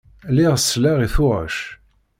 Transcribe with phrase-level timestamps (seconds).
[0.29, 1.57] Lliɣ selleɣ i tuɣac.